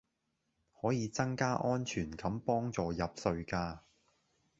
[0.81, 3.83] 可以增加安全感幫助入睡架